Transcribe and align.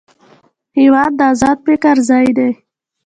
هېواد 0.79 1.11
د 1.19 1.21
ازاد 1.31 1.57
فکر 1.67 1.95
ځای 2.09 2.27
دی. 2.37 2.49